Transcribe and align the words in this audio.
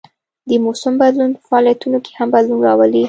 د 0.49 0.49
موسم 0.63 0.93
بدلون 1.01 1.31
په 1.37 1.41
فعالیتونو 1.49 1.97
کې 2.05 2.11
هم 2.17 2.27
بدلون 2.35 2.59
راولي 2.67 2.99